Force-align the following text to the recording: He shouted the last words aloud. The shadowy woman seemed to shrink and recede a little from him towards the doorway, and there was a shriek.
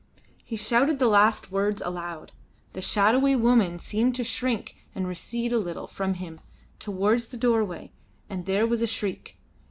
He 0.43 0.55
shouted 0.55 0.97
the 0.97 1.07
last 1.07 1.51
words 1.51 1.79
aloud. 1.85 2.31
The 2.73 2.81
shadowy 2.81 3.35
woman 3.35 3.77
seemed 3.77 4.15
to 4.15 4.23
shrink 4.23 4.73
and 4.95 5.07
recede 5.07 5.53
a 5.53 5.59
little 5.59 5.85
from 5.85 6.15
him 6.15 6.39
towards 6.79 7.27
the 7.27 7.37
doorway, 7.37 7.91
and 8.27 8.47
there 8.47 8.65
was 8.65 8.81
a 8.81 8.87
shriek. 8.87 9.37